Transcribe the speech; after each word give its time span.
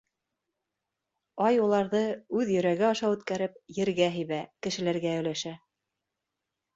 Ай 1.47 1.57
уларҙы, 1.65 1.99
үҙ 2.39 2.53
йөрәге 2.53 2.87
аша 2.87 3.11
үткәреп, 3.15 3.59
ергә 3.81 4.07
һибә, 4.15 4.39
кешеләргә 4.69 5.13
өләшә. 5.19 5.53